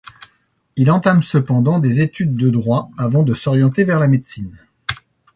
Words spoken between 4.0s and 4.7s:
médecine.